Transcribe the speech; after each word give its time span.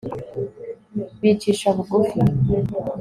bicisha 1.21 1.67
bugufi 1.75 2.19